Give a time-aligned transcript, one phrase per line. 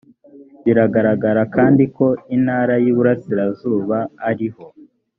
[0.65, 3.97] biragaragara kandi ko intara y iburasirazuba
[4.29, 4.65] ariho